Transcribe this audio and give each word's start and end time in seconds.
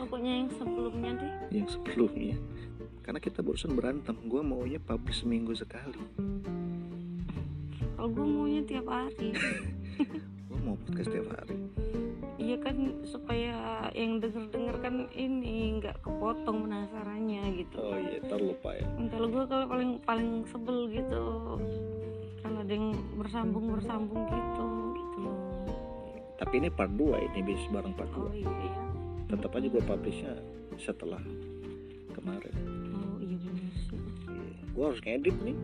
pokoknya 0.00 0.32
yang 0.44 0.50
sebelumnya 0.56 1.10
deh. 1.20 1.32
Yang 1.52 1.68
sebelumnya. 1.76 2.36
Karena 3.04 3.20
kita 3.20 3.44
barusan 3.44 3.76
berantem 3.76 4.16
gue 4.24 4.40
maunya 4.40 4.80
publish 4.80 5.26
seminggu 5.26 5.52
sekali. 5.52 6.00
Kalau 8.00 8.08
gue 8.08 8.24
maunya 8.24 8.62
tiap 8.64 8.88
hari. 8.88 9.36
Gue 10.50 10.58
mau 10.66 10.74
podcast 10.82 11.12
tiap 11.12 11.28
hari. 11.36 11.56
Iya 12.40 12.56
kan 12.64 12.76
supaya 13.04 13.86
yang 13.92 14.18
denger 14.18 14.48
denger 14.48 14.76
kan 14.80 14.94
ini 15.12 15.78
nggak 15.78 16.00
kepotong 16.00 16.64
penasarannya 16.64 17.60
gitu. 17.60 17.76
Oh 17.78 18.00
iya 18.00 18.18
terlupa 18.24 18.72
ya. 18.74 18.88
Kalau 19.12 19.28
gue 19.28 19.44
kalau 19.46 19.66
paling 19.68 19.92
paling 20.02 20.30
sebel 20.48 20.88
gitu. 20.90 21.22
Kalau 22.40 22.58
ada 22.64 22.72
yang 22.72 22.96
bersambung 23.20 23.68
bersambung 23.68 24.24
gitu 24.26 24.66
gitu. 24.96 25.22
Tapi 26.40 26.54
ini 26.56 26.68
part 26.72 26.90
2 26.96 27.30
ini 27.30 27.40
bisnis 27.44 27.68
bareng 27.68 27.92
part 27.92 28.10
2 28.10 28.16
oh 28.16 28.32
iya 28.32 28.48
iya 28.48 28.89
tetap 29.30 29.54
aja 29.54 29.66
gue 29.66 29.82
publishnya 29.82 30.34
setelah 30.76 31.22
kemarin. 32.10 32.54
Oh 32.92 33.16
iya 33.22 33.36
bener 33.38 33.70
sih. 33.86 34.00
Gue 34.74 34.84
harus 34.84 35.00
ngedit 35.00 35.36
nih. 35.40 35.56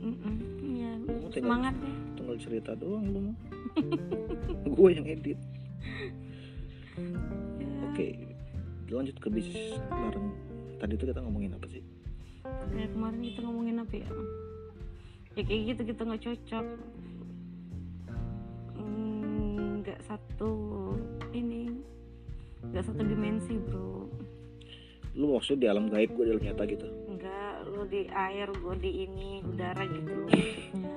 Mm-mm, 0.00 0.34
iya. 0.62 0.90
Tinggal- 1.00 1.32
semangat 1.34 1.74
deh 1.80 1.96
tinggal 2.14 2.36
cerita 2.38 2.72
doang 2.72 3.04
lu 3.04 3.20
gue 4.76 4.88
yang 4.90 5.04
edit 5.04 5.36
Ya, 7.58 7.68
oke 7.84 8.06
lanjut 8.86 9.16
ke 9.18 9.28
bisnis 9.28 9.74
bareng 9.90 10.30
tadi 10.78 10.94
itu 10.94 11.04
kita 11.04 11.18
ngomongin 11.18 11.52
apa 11.52 11.66
sih? 11.66 11.82
Ya 12.70 12.86
kemarin 12.86 13.18
kita 13.18 13.40
ngomongin 13.42 13.82
apa 13.82 13.94
ya? 13.98 14.08
Ya 15.34 15.42
kayak 15.42 15.62
gitu 15.74 15.82
kita 15.90 16.00
nggak 16.06 16.22
cocok. 16.22 16.66
Hmm, 18.72 19.82
nggak 19.82 19.98
satu 20.06 20.52
ini 21.34 21.73
nggak 22.72 22.84
satu 22.86 23.02
dimensi 23.02 23.54
bro. 23.58 24.08
Lu 25.14 25.30
maksudnya 25.36 25.60
di 25.60 25.66
alam 25.70 25.86
gaib 25.90 26.10
gue 26.14 26.24
di 26.26 26.32
alam 26.34 26.42
nyata 26.42 26.62
gitu? 26.66 26.86
Nggak 27.06 27.54
lo 27.70 27.82
di 27.86 28.02
air 28.10 28.48
gue 28.50 28.74
di 28.82 28.90
ini 29.06 29.30
udara 29.46 29.82
gitu. 29.86 30.10
Loh 30.10 30.26
maksudnya 30.26 30.92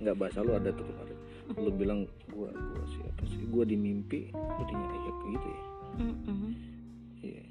nggak 0.00 0.16
bahasa 0.18 0.38
lu 0.42 0.52
ada 0.56 0.70
tuh 0.74 0.86
kemarin. 0.86 1.18
Lu 1.54 1.70
bilang 1.74 2.00
gue 2.30 2.50
gue 2.50 2.84
siapa 2.98 3.22
sih? 3.30 3.42
Gue 3.46 3.64
di 3.66 3.76
mimpi 3.78 4.30
lu 4.34 4.62
di 4.66 4.74
nyata 4.74 4.96
ya 4.96 5.12
kayak 5.12 5.30
gitu 5.30 5.48
ya? 5.48 5.62
Mm-mm. 6.00 6.52
iya. 7.20 7.44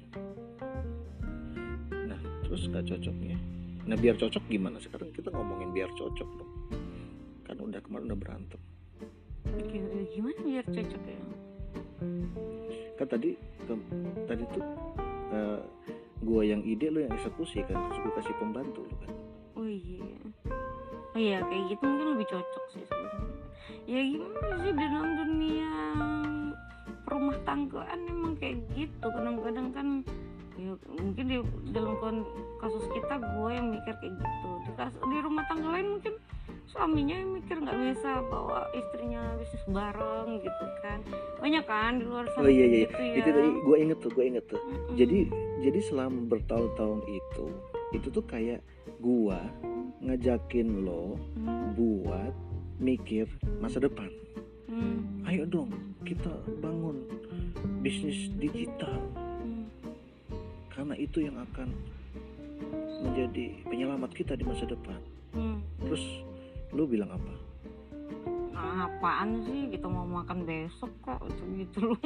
Nah 2.08 2.20
terus 2.44 2.64
nggak 2.66 2.84
cocoknya 2.88 3.38
nah 3.88 3.96
biar 3.96 4.14
cocok 4.20 4.44
gimana? 4.46 4.76
Sekarang 4.78 5.08
kita 5.16 5.32
ngomongin 5.32 5.72
biar 5.72 5.88
cocok 5.96 6.28
dong. 6.36 6.52
Kan 7.48 7.56
udah 7.64 7.80
kemarin 7.80 8.12
udah 8.12 8.20
berantem. 8.20 8.60
Gimana 10.14 10.38
biar 10.44 10.64
cocok 10.68 11.02
ya 11.08 11.20
kan 13.00 13.08
tadi 13.08 13.32
ke- 13.64 13.86
tadi 14.28 14.44
tuh 14.52 14.64
eh, 15.32 15.60
gua 16.20 16.42
yang 16.44 16.60
ide 16.60 16.92
lu 16.92 17.00
yang 17.00 17.16
eksekusi 17.16 17.64
kan 17.64 17.80
terus 17.80 17.98
gua 18.04 18.12
kasih 18.20 18.34
pembantu 18.36 18.84
lu 18.84 18.94
kan. 19.00 19.12
Oh 19.56 19.64
iya. 19.64 20.04
Oh 21.10 21.18
iya 21.18 21.40
kayak 21.42 21.64
gitu 21.72 21.82
mungkin 21.82 22.08
lebih 22.14 22.28
cocok 22.28 22.64
sih 22.70 22.84
sebenarnya. 22.84 23.34
Ya 23.88 24.00
gimana 24.04 24.54
sih 24.60 24.72
dalam 24.72 25.08
dunia 25.16 25.72
rumah 27.08 27.36
tanggaan 27.42 28.00
emang 28.06 28.34
kayak 28.36 28.60
gitu. 28.72 29.02
Kadang-kadang 29.02 29.68
kan 29.72 29.86
ya 30.54 30.76
mungkin 30.86 31.24
di 31.24 31.36
dalam 31.72 31.96
kasus 32.60 32.84
kita 32.92 33.16
gue 33.16 33.50
yang 33.50 33.72
mikir 33.72 33.94
kayak 33.96 34.14
gitu. 34.14 34.48
Di, 34.62 34.70
kas- 34.76 35.00
di 35.00 35.18
rumah 35.18 35.44
tangga 35.48 35.68
lain 35.72 35.98
mungkin 35.98 36.14
suaminya 36.70 37.18
yang 37.18 37.30
mikir 37.34 37.56
nggak 37.58 37.78
bisa 37.82 38.22
bawa 38.30 38.70
istrinya 38.70 39.22
bisnis 39.42 39.64
bareng 39.66 40.38
gitu 40.38 40.64
kan. 40.86 40.98
Banyak 41.42 41.64
kan 41.66 41.92
di 41.98 42.04
luar 42.06 42.30
sana 42.30 42.46
oh 42.46 42.50
iya 42.50 42.66
iya. 42.66 42.78
gitu 42.86 43.02
ya. 43.02 43.14
itu 43.18 43.28
tadi 43.34 43.50
gua 43.66 43.76
inget 43.76 43.98
tuh 43.98 44.10
gua 44.14 44.24
inget 44.24 44.44
tuh. 44.46 44.60
Mm-mm. 44.62 44.94
jadi 44.94 45.18
jadi 45.60 45.80
selama 45.90 46.18
bertahun-tahun 46.30 47.00
itu 47.10 47.46
itu 47.90 48.06
tuh 48.08 48.24
kayak 48.24 48.62
gua 49.02 49.42
ngajakin 50.00 50.86
lo 50.86 51.18
Hmm, 51.36 51.74
buat 51.76 52.32
mikir 52.80 53.26
masa 53.60 53.82
depan. 53.82 54.08
Hmm, 54.70 55.26
ayo 55.26 55.44
dong 55.44 55.74
kita 56.06 56.30
bangun 56.62 57.02
bisnis 57.82 58.30
digital. 58.38 58.96
Hmm. 59.42 59.66
karena 60.70 60.94
itu 60.96 61.26
yang 61.28 61.36
akan 61.36 61.68
menjadi 63.04 63.58
penyelamat 63.68 64.10
kita 64.16 64.32
di 64.38 64.44
masa 64.46 64.64
depan. 64.64 64.96
Hmm. 65.30 65.60
terus 65.84 66.02
lu 66.70 66.86
bilang 66.86 67.10
apa? 67.10 67.32
Nah, 68.54 68.86
apaan 68.86 69.42
sih? 69.48 69.66
Kita 69.72 69.88
mau 69.88 70.06
makan 70.06 70.46
besok 70.46 70.92
kok 71.02 71.20
itu 71.26 71.44
gitu 71.64 71.78
loh 71.90 72.00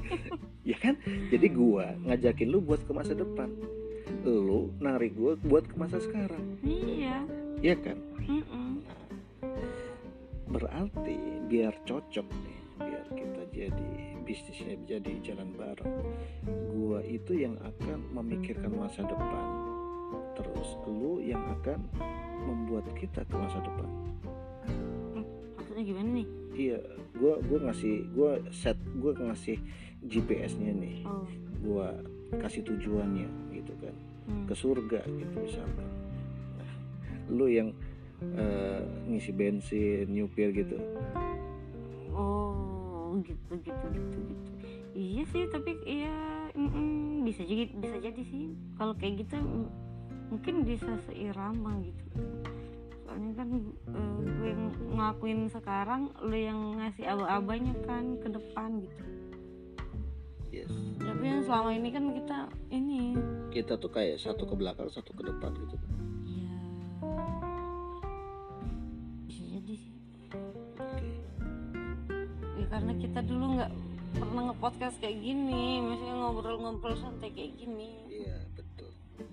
ya 0.70 0.76
kan? 0.78 0.94
Jadi 1.32 1.46
gua 1.50 1.96
ngajakin 2.04 2.48
lu 2.48 2.60
buat 2.62 2.84
ke 2.84 2.92
masa 2.94 3.16
depan. 3.16 3.50
Lu 4.22 4.70
narik 4.78 5.16
gua 5.16 5.34
buat 5.40 5.64
ke 5.66 5.74
masa 5.80 5.98
sekarang. 5.98 6.60
Iya. 6.62 7.24
Ya 7.58 7.74
kan? 7.74 7.98
Mm-mm. 8.22 8.84
Nah, 9.42 9.98
berarti 10.48 11.16
biar 11.48 11.74
cocok 11.88 12.26
nih 12.28 12.58
biar 12.78 13.06
kita 13.10 13.42
jadi 13.50 13.90
bisnisnya 14.22 14.76
jadi 14.86 15.12
jalan 15.24 15.50
bareng. 15.56 15.94
Gua 16.76 17.02
itu 17.02 17.34
yang 17.34 17.58
akan 17.58 18.12
memikirkan 18.14 18.70
masa 18.76 19.02
depan. 19.02 19.48
Terus 20.38 20.68
lu 20.86 21.18
yang 21.18 21.42
akan 21.58 21.82
membuat 22.48 22.88
kita 22.96 23.20
ke 23.28 23.34
masa 23.36 23.60
depan. 23.60 23.88
Maksudnya 25.60 25.84
gimana 25.84 26.08
nih? 26.24 26.26
Iya 26.56 26.80
gua 27.20 27.36
gua 27.44 27.58
ngasih 27.68 28.08
gua 28.16 28.40
set 28.48 28.80
gua 28.96 29.12
ngasih 29.20 29.60
GPS-nya 30.08 30.72
nih. 30.72 30.96
Oh. 31.04 31.28
Gua 31.60 31.92
kasih 32.40 32.64
tujuannya 32.64 33.28
gitu 33.52 33.76
kan. 33.84 33.94
Hmm. 34.28 34.44
ke 34.44 34.52
surga 34.52 35.00
gitu 35.08 35.36
misalkan 35.40 35.88
nah, 36.60 36.72
lu 37.32 37.48
yang 37.48 37.72
eh, 38.20 38.84
ngisi 39.08 39.32
bensin 39.32 40.04
nyupir 40.12 40.52
gitu. 40.52 40.76
Oh 42.12 43.16
gitu 43.24 43.56
gitu 43.64 43.84
gitu 43.88 44.18
gitu. 44.20 44.50
Iya 44.92 45.22
sih 45.32 45.42
tapi 45.48 45.80
iya 45.88 46.12
mm-mm, 46.52 47.24
bisa 47.24 47.40
jadi 47.40 47.72
bisa 47.72 47.96
jadi 48.04 48.20
sih. 48.20 48.52
Kalau 48.76 48.92
kayak 49.00 49.24
gitu 49.24 49.40
mm, 49.40 49.87
mungkin 50.28 50.64
bisa 50.64 50.92
seirama 51.08 51.80
gitu 51.84 52.04
soalnya 53.08 53.32
kan 53.40 53.48
eh, 53.88 54.16
gue 54.24 54.48
yang 54.52 54.64
ngelakuin 54.92 55.40
sekarang 55.48 56.12
lu 56.20 56.36
yang 56.36 56.60
ngasih 56.76 57.04
aba-abanya 57.08 57.74
kan 57.88 58.20
ke 58.20 58.28
depan 58.28 58.70
gitu 58.84 59.02
yes 60.52 60.72
tapi 61.00 61.24
yang 61.24 61.40
selama 61.42 61.70
ini 61.72 61.88
kan 61.88 62.04
kita 62.12 62.38
ini 62.68 63.16
kita 63.48 63.80
tuh 63.80 63.88
kayak 63.88 64.20
satu 64.20 64.44
ke 64.44 64.54
belakang 64.54 64.92
satu 64.92 65.10
ke 65.16 65.22
depan 65.24 65.52
gitu 65.56 65.76
Iya. 66.28 66.56
Bisa 69.24 69.42
jadi 69.48 69.74
sih. 69.80 69.94
Ya, 72.60 72.66
karena 72.68 72.92
kita 73.00 73.20
dulu 73.24 73.56
nggak 73.56 73.72
pernah 74.18 74.42
nge-podcast 74.52 74.96
kayak 75.00 75.18
gini, 75.24 75.80
maksudnya 75.80 76.14
ngobrol-ngobrol 76.20 76.96
santai 77.00 77.32
kayak 77.32 77.56
gini. 77.56 78.07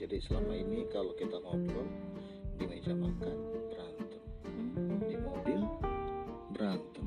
Jadi 0.05 0.21
selama 0.21 0.53
ini 0.53 0.85
kalau 0.93 1.17
kita 1.17 1.41
ngobrol 1.41 1.89
di 2.61 2.69
meja 2.69 2.93
makan 2.93 3.37
berantem. 3.73 4.21
Di 5.01 5.17
mobil 5.17 5.65
berantem. 6.53 7.05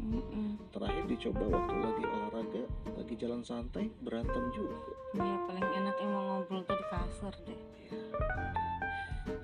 Terakhir 0.75 1.07
dicoba 1.07 1.47
waktu 1.47 1.75
lagi 1.79 2.03
olahraga 2.11 2.63
lagi 2.99 3.15
jalan 3.15 3.47
santai 3.47 3.87
berantem 4.03 4.51
juga. 4.51 4.75
Ya 5.15 5.31
paling 5.47 5.69
enak 5.79 5.97
emang 6.03 6.25
ngobrol 6.27 6.67
tuh 6.67 6.75
di 6.75 6.87
kasur 6.91 7.35
deh. 7.47 7.61
Iya. 7.87 8.03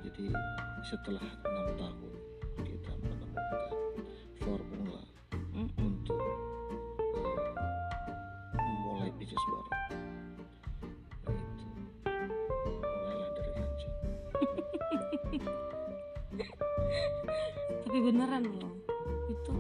Jadi 0.02 0.26
setelah 0.82 1.22
enam 1.46 1.66
tahun 1.78 2.13
Tapi 17.86 17.98
beneran 17.98 18.44
loh, 18.48 18.74
itu 19.30 19.54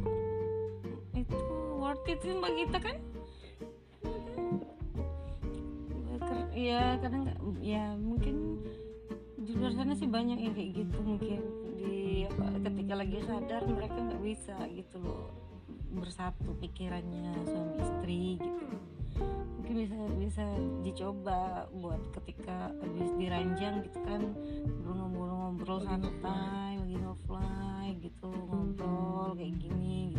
itu 1.14 1.38
worth 1.78 2.08
it 2.10 2.18
sih 2.22 2.34
bagi 2.38 2.66
kita 2.66 2.78
kan? 2.82 2.96
Ya 6.54 6.96
kadang 7.02 7.28
ya 7.60 7.98
mungkin 7.98 8.62
di 9.36 9.52
luar 9.58 9.74
sana 9.74 9.92
sih 9.98 10.06
banyak 10.08 10.38
yang 10.38 10.54
kayak 10.54 10.70
gitu 10.80 10.98
mungkin. 11.02 11.40
Di 11.76 12.24
apa 12.30 12.46
ketika 12.62 12.94
lagi 12.94 13.18
sadar 13.26 13.62
mereka 13.68 13.98
nggak 13.98 14.22
bisa 14.22 14.56
gitu 14.72 14.96
loh 15.02 15.34
bersatu 15.94 16.54
pikirannya 16.58 17.34
suami 17.44 17.74
istri 17.78 18.24
gitu. 18.38 18.66
Mungkin 19.60 19.74
bisa 19.76 19.98
bisa 20.16 20.44
dicoba 20.86 21.68
buat 21.74 22.00
ketika 22.22 22.72
habis 22.80 23.10
diranjang 23.18 23.84
gitu 23.84 23.98
kan 24.06 24.22
ngobrol-ngobrol 24.64 25.03
Lagi 25.64 25.88
santai 25.88 26.76
lagi 26.76 26.96
ngefly 27.00 27.88
gitu 28.04 28.28
ngobrol 28.28 29.32
kayak 29.32 29.56
gini 29.56 30.12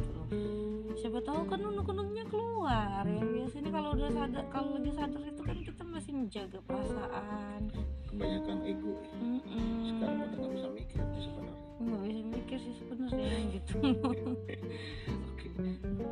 siapa 0.98 1.22
tahu 1.22 1.46
kan 1.46 1.62
unek-uneknya 1.62 2.26
keluar 2.34 3.06
ya. 3.06 3.22
Biasanya 3.22 3.70
kalau 3.70 3.94
udah 3.94 4.10
sadar 4.10 4.46
kalau 4.50 4.82
lagi 4.82 4.90
sadar 4.90 5.22
itu 5.22 5.42
kan 5.46 5.58
kita 5.62 5.84
masih 5.86 6.12
menjaga 6.18 6.58
perasaan. 6.66 7.62
Kebanyakan 8.10 8.58
ego 8.66 8.90
ya. 8.90 9.14
Mm-mm. 9.22 9.86
sekarang 9.86 10.18
udah 10.18 10.34
nggak 10.34 10.52
bisa 10.58 10.68
mikir 10.74 11.02
sih 11.14 11.22
sebenarnya. 11.30 11.62
Nggak 11.78 12.02
bisa 12.02 12.22
mikir 12.26 12.58
sih 12.58 12.74
sebenarnya 12.82 13.38
gitu. 13.54 13.76
Oke. 14.02 15.48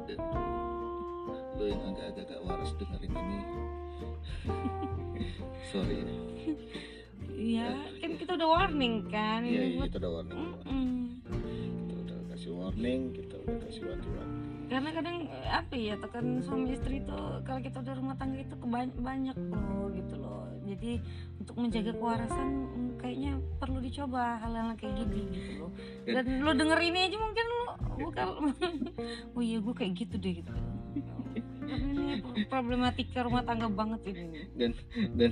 Dan 0.06 0.20
lo 1.58 1.64
yang 1.66 1.82
agak-agak 1.90 2.26
gak 2.30 2.42
waras 2.46 2.72
dengerin 2.78 3.14
ini. 3.18 3.40
Sorry 5.74 6.06
ya 6.06 6.14
Iya, 7.34 7.68
kan 8.00 8.12
kita 8.16 8.32
udah 8.38 8.50
warning 8.50 8.96
kan 9.10 9.42
iya 9.44 9.62
iya 9.74 9.78
buat 9.82 9.90
kita 9.90 9.98
udah 10.00 10.12
warning. 10.22 10.40
Mm-mm. 10.64 10.98
kita 11.90 11.94
udah 12.00 12.18
kasih 12.32 12.52
warning 12.54 13.02
kita 13.12 13.36
udah 13.42 13.56
kasih 13.66 13.84
wanti-wanti 13.90 14.44
karena 14.74 14.90
kadang 14.90 15.18
eh, 15.30 15.52
apa 15.54 15.74
ya 15.78 15.94
tekan 16.02 16.42
suami 16.42 16.74
istri 16.74 17.04
itu 17.04 17.20
kalau 17.46 17.60
kita 17.62 17.78
udah 17.84 17.94
rumah 17.94 18.16
tangga 18.18 18.42
itu 18.42 18.56
kebanyak 18.58 18.98
banyak 18.98 19.38
loh 19.54 19.86
gitu 19.94 20.16
loh. 20.18 20.50
Jadi 20.64 20.98
untuk 21.38 21.56
menjaga 21.60 21.92
kewarasan 21.94 22.50
mm, 22.72 22.90
kayaknya 22.98 23.32
perlu 23.62 23.78
dicoba 23.84 24.40
hal-hal 24.42 24.74
kayak 24.80 24.96
gini 25.04 25.30
gitu 25.30 25.52
loh. 25.62 25.72
dan 26.10 26.26
lo 26.42 26.52
denger 26.58 26.80
ini 26.80 27.00
aja 27.06 27.18
mungkin 27.22 27.46
lo 27.46 27.64
bukan. 28.02 28.26
Oh 29.38 29.42
iya 29.46 29.58
gue 29.62 29.74
kayak 29.76 29.94
gitu 29.94 30.16
deh 30.18 30.42
gitu 30.42 30.50
ini 31.70 32.46
problematika 32.48 33.24
rumah 33.26 33.44
tangga 33.46 33.70
banget 33.70 34.02
ini 34.12 34.48
dan 34.58 34.72
dan 35.16 35.32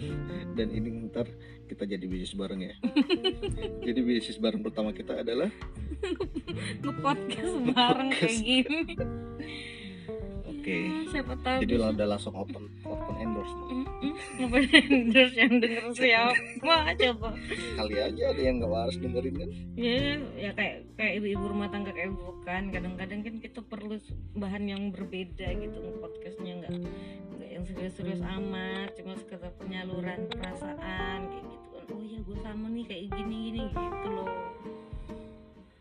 dan 0.56 0.68
ini 0.72 1.08
ntar 1.12 1.28
kita 1.72 1.88
jadi 1.88 2.04
bisnis 2.04 2.36
bareng 2.36 2.68
ya. 2.68 2.76
Jadi 3.88 4.00
bisnis 4.04 4.36
bareng 4.36 4.60
pertama 4.60 4.92
kita 4.92 5.24
adalah 5.24 5.48
nge-podcast 6.84 7.54
bareng 7.72 8.12
kayak 8.12 8.38
gini 8.44 9.00
oke. 10.62 10.78
Ya, 10.78 10.94
siapa 11.10 11.34
tahu 11.36 11.58
jadi 11.60 11.74
bisa- 11.74 11.82
lo 11.82 11.88
udah 11.92 12.08
langsung 12.08 12.34
open 12.38 12.64
open 12.84 13.16
endorse 13.18 13.54
nih. 13.58 13.66
Mm-mm. 13.74 14.14
Ngapain 14.38 14.70
endorse 14.94 15.36
yang 15.36 15.54
denger 15.58 15.84
siapa? 15.92 16.76
Coba. 16.94 17.30
Kali 17.50 17.96
aja 17.98 18.24
ada 18.30 18.42
yang 18.42 18.56
nggak 18.58 18.72
waras 18.72 18.96
dengerin 18.96 19.36
kan? 19.36 19.50
Ya 19.74 19.98
ya 20.38 20.50
kayak 20.54 20.76
kayak 20.94 21.14
ibu-ibu 21.18 21.44
rumah 21.48 21.68
tangga 21.68 21.90
kayak 21.90 22.14
bukan 22.14 22.64
kadang-kadang 22.70 23.20
kan 23.22 23.36
kita 23.38 23.60
perlu 23.60 23.98
bahan 24.36 24.64
yang 24.66 24.82
berbeda 24.90 25.48
gitu. 25.52 25.78
Podcastnya 25.98 26.54
nggak 26.62 26.74
nggak 27.34 27.50
yang 27.50 27.64
serius-serius 27.66 28.22
amat. 28.22 28.94
Cuma 28.94 29.18
sekedar 29.18 29.50
penyaluran 29.58 30.30
perasaan 30.30 31.20
kayak 31.26 31.44
gitu 31.44 31.68
kan. 31.74 31.86
Oh 31.90 32.04
ya 32.04 32.20
gue 32.20 32.38
sama 32.40 32.68
nih 32.70 32.86
kayak 32.86 33.06
gini 33.12 33.36
gini 33.50 33.62
gitu 33.68 34.08
loh. 34.08 34.30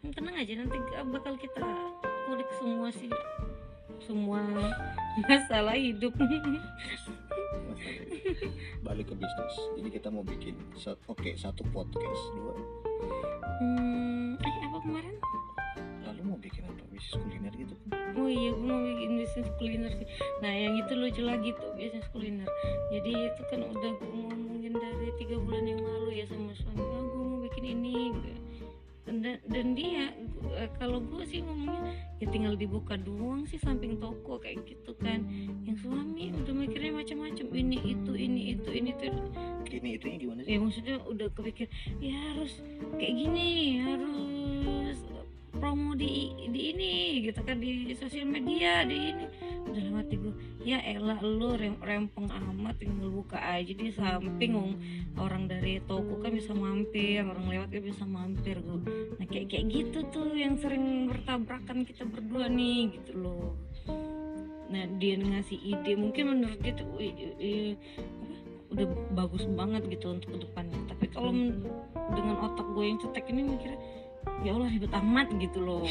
Hmm, 0.01 0.11
tenang 0.11 0.35
aja 0.35 0.53
nanti 0.57 0.77
bakal 1.07 1.35
kita 1.37 1.61
kulik 2.25 2.51
semua 2.57 2.89
sih 2.91 3.11
semua 4.05 4.41
masalah 5.29 5.77
hidup 5.77 6.15
balik 8.85 9.07
ke 9.09 9.15
bisnis 9.17 9.57
jadi 9.77 9.89
kita 10.01 10.09
mau 10.09 10.25
bikin 10.25 10.57
oke 11.09 11.31
satu 11.37 11.63
podcast 11.73 12.23
dua 12.37 12.55
hmm, 13.61 14.41
eh 14.41 14.55
apa 14.69 14.79
kemarin 14.83 15.17
lalu 16.09 16.21
mau 16.25 16.39
bikin 16.41 16.65
apa 16.65 16.83
bisnis 16.91 17.15
kuliner 17.21 17.53
gitu 17.57 17.77
Oh 18.19 18.27
iya, 18.27 18.51
gue 18.51 18.67
mau 18.67 18.83
bikin 18.83 19.23
bisnis 19.23 19.49
kuliner 19.55 19.93
sih. 19.95 20.09
Nah, 20.43 20.51
yang 20.51 20.75
itu 20.83 20.93
lucu 20.99 21.23
lagi 21.23 21.55
tuh 21.55 21.71
bisnis 21.79 22.03
kuliner. 22.11 22.51
Jadi 22.91 23.11
itu 23.15 23.43
kan 23.47 23.63
udah 23.71 23.93
gue 24.03 24.11
ngomongin 24.11 24.75
dari 24.75 25.15
tiga 25.15 25.39
bulan 25.39 25.63
yang 25.63 25.79
lalu 25.79 26.19
ya 26.19 26.27
sama 26.27 26.51
suami. 26.59 26.83
Oh, 26.83 27.07
gue 27.07 27.23
mau 27.23 27.41
bikin 27.47 27.65
ini. 27.71 28.11
gitu. 28.19 28.31
Dan, 29.07 29.39
dan 29.47 29.67
dia 29.79 30.11
eh, 30.61 30.71
kalau 30.77 31.01
gue 31.01 31.25
sih 31.25 31.41
ngomongnya 31.41 31.97
ya 32.21 32.27
tinggal 32.29 32.53
dibuka 32.53 33.01
doang 33.01 33.49
sih 33.49 33.57
samping 33.57 33.97
toko 33.97 34.37
kayak 34.37 34.61
gitu 34.69 34.93
kan. 35.01 35.25
Yang 35.65 35.89
suami 35.89 36.37
udah 36.37 36.55
mikirnya 36.55 36.93
macam-macam 37.01 37.47
ini 37.57 37.79
itu 37.97 38.13
ini 38.13 38.41
itu 38.55 38.69
ini 38.69 38.91
itu. 38.93 39.09
ini 39.71 39.95
itunya 39.95 40.19
gimana 40.19 40.41
sih 40.43 40.51
Ya 40.51 40.59
maksudnya 40.59 40.97
udah 41.07 41.31
kepikir 41.31 41.71
ya 42.03 42.11
harus 42.11 42.59
kayak 42.99 43.15
gini 43.23 43.79
harus 43.87 44.99
promo 45.61 45.93
di 45.93 46.33
di 46.49 46.73
ini 46.73 47.21
gitu 47.29 47.45
kan 47.45 47.61
di 47.61 47.93
sosial 47.93 48.27
media 48.27 48.83
di 48.89 49.13
ini. 49.13 49.27
Udah 49.69 49.83
lewat 49.87 50.09
gue 50.11 50.35
ya 50.61 50.77
elah 50.85 51.21
lu 51.25 51.57
rem 51.57 51.81
rempeng 51.81 52.29
amat 52.29 52.77
tinggal 52.77 53.09
buka 53.09 53.41
aja 53.41 53.73
di 53.73 53.89
samping 53.93 54.53
Wong. 54.53 54.73
orang 55.17 55.49
dari 55.49 55.81
toko 55.89 56.21
kan 56.21 56.37
bisa 56.37 56.53
mampir 56.53 57.25
orang 57.25 57.49
lewat 57.49 57.69
kan 57.73 57.83
bisa 57.85 58.05
mampir 58.05 58.61
gue 58.61 58.81
nah 59.17 59.27
kayak 59.29 59.49
kayak 59.49 59.65
gitu 59.73 60.05
tuh 60.13 60.37
yang 60.37 60.61
sering 60.61 61.09
bertabrakan 61.09 61.85
kita 61.89 62.05
berdua 62.05 62.49
nih 62.53 62.93
gitu 63.01 63.13
loh. 63.21 63.57
Nah 64.71 64.85
dia 65.01 65.19
ngasih 65.19 65.59
ide 65.59 65.93
mungkin 65.97 66.37
menurut 66.37 66.61
dia 66.63 66.73
tuh 66.77 66.87
"Wih, 66.95 67.11
eh, 67.41 67.75
apa, 67.99 68.35
udah 68.77 68.87
bagus 69.19 69.45
banget 69.51 69.83
gitu 69.91 70.15
untuk 70.15 70.39
ke 70.39 70.39
depannya. 70.47 70.79
Tapi 70.93 71.07
kalau 71.11 71.33
dengan 72.15 72.37
otak 72.39 72.67
gue 72.71 72.85
yang 72.85 72.99
cetek 73.03 73.27
ini 73.33 73.43
mikirnya 73.51 73.81
ya 74.41 74.57
Allah 74.57 74.69
ribet 74.73 74.93
amat 74.93 75.29
gitu 75.37 75.59
loh. 75.61 75.85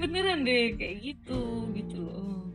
Beneran 0.00 0.48
deh 0.48 0.74
kayak 0.76 0.96
gitu 1.04 1.68
gitu 1.76 1.96
loh. 2.00 2.48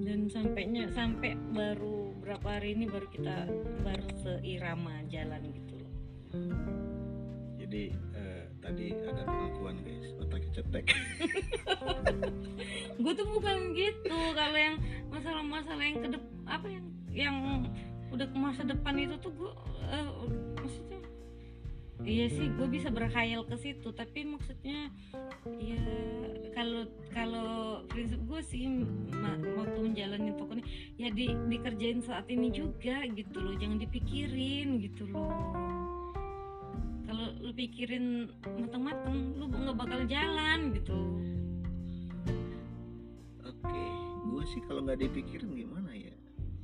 Dan 0.00 0.32
sampainya 0.32 0.88
sampai 0.90 1.36
baru 1.52 2.16
berapa 2.20 2.60
hari 2.60 2.74
ini 2.78 2.88
baru 2.88 3.06
kita 3.12 3.36
baru 3.84 4.08
seirama 4.24 5.04
jalan 5.12 5.42
gitu 5.52 5.74
loh. 5.76 5.92
Jadi 7.60 7.92
eh, 8.16 8.44
tadi 8.64 8.86
ada 8.96 9.22
pengakuan 9.28 9.76
guys. 9.84 10.08
Otaknya 10.18 10.50
cetek. 10.56 10.86
Gue 13.00 13.12
tuh 13.12 13.28
bukan 13.28 13.76
gitu. 13.76 14.18
Kalau 14.32 14.58
yang 14.58 14.76
masalah-masalah 15.12 15.84
yang 15.84 15.98
kedep 16.00 16.24
apa 16.48 16.66
yang 16.66 16.86
yang 17.10 17.36
udah 18.10 18.26
ke 18.26 18.36
masa 18.38 18.62
depan 18.66 18.94
itu 18.98 19.14
tuh 19.22 19.32
gue 19.34 19.52
eh, 19.90 20.10
maksudnya 20.58 21.02
iya 22.00 22.26
sih 22.32 22.48
gue 22.56 22.64
bisa 22.64 22.88
berkhayal 22.88 23.44
ke 23.44 23.56
situ. 23.60 23.92
Tapi 23.92 24.24
maksudnya 24.24 24.88
ya 25.60 25.84
kalau 26.56 26.88
kalau 27.12 27.84
prinsip 27.92 28.20
gue 28.24 28.40
sih 28.40 28.64
waktu 29.56 29.78
menjalani 29.78 30.32
toko 30.34 30.56
ini 30.56 30.64
ya 30.96 31.08
di, 31.12 31.36
dikerjain 31.52 32.00
saat 32.00 32.24
ini 32.32 32.48
juga 32.48 33.04
gitu 33.12 33.36
loh. 33.40 33.54
Jangan 33.60 33.78
dipikirin 33.84 34.80
gitu 34.80 35.04
loh. 35.12 35.28
Kalau 37.04 37.26
lu 37.42 37.52
pikirin 37.52 38.32
mateng-mateng 38.56 39.36
lu 39.36 39.44
nggak 39.50 39.76
bakal 39.76 40.00
jalan 40.08 40.72
gitu. 40.72 40.96
Oke 43.44 43.84
gua 44.40 44.44
sih 44.48 44.60
kalau 44.64 44.80
nggak 44.80 45.04
dipikirin 45.04 45.52
gimana 45.52 45.92
ya 45.92 45.99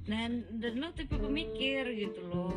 dan 0.06 0.46
dan 0.62 0.78
lo 0.78 0.94
tipe 0.94 1.18
pemikir 1.18 1.82
gitu 1.90 2.22
loh. 2.30 2.54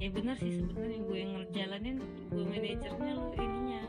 Ya 0.00 0.08
benar 0.08 0.40
sih 0.40 0.56
sebenarnya 0.56 1.00
gue 1.04 1.16
yang 1.20 1.32
ngejalanin 1.36 1.96
gue 2.32 2.44
manajernya 2.48 3.12
lo 3.12 3.36
ininya 3.36 3.84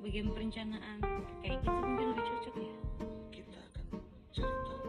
bagian 0.00 0.32
perencanaan. 0.32 0.98
Kayak 1.44 1.60
gitu 1.60 1.76
mungkin 1.76 2.06
lebih 2.16 2.24
cocok 2.24 2.54
ya. 2.56 2.74
Kita 3.28 3.58
akan 3.60 3.84
cari 4.32 4.56
tahu 4.64 4.88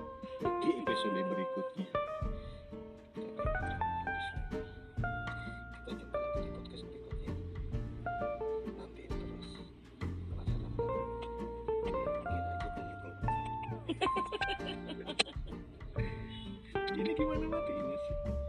di 0.64 0.70
episode 0.84 1.20
berikutnya 1.28 2.03
ini 17.04 17.12
gimana 17.20 17.46
matinya 17.52 17.98
sih? 18.08 18.43